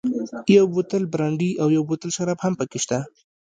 یو 0.57 0.65
بوتل 0.73 1.03
برانډي 1.13 1.51
او 1.61 1.67
یو 1.75 1.83
بوتل 1.89 2.09
شراب 2.17 2.39
هم 2.41 2.53
پکې 2.59 2.79
شته. 2.83 2.99